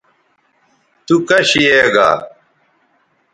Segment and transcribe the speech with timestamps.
[1.05, 2.09] تو کش یے گا